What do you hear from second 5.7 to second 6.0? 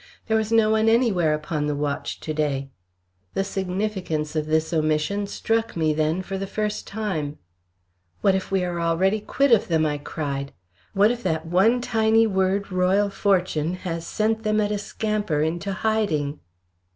me